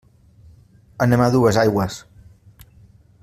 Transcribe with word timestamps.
Anem 1.07 1.23
a 1.25 1.29
Duesaigües. 1.37 1.99